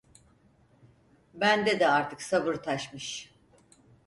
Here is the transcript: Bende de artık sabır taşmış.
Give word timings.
Bende 1.33 1.79
de 1.79 1.87
artık 1.87 2.21
sabır 2.21 2.55
taşmış. 2.55 3.31